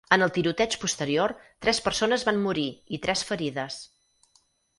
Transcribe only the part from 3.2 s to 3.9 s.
ferides.